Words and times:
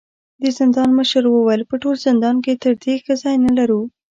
د 0.41 0.43
زندان 0.57 0.89
مشر 0.99 1.23
وويل: 1.29 1.61
په 1.69 1.75
ټول 1.81 1.95
زندان 2.07 2.35
کې 2.43 2.59
تر 2.63 2.73
دې 2.83 2.93
ښه 3.03 3.13
ځای 3.23 3.35
نه 3.45 3.51
لرو. 3.57 3.81